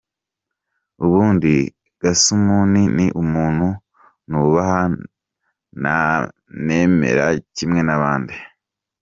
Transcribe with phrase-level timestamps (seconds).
[1.05, 1.53] Ubundi
[2.01, 3.67] Gasumuni ni umuntu
[4.29, 4.81] nubaha
[5.81, 8.35] nanemera kimwe n’abandi.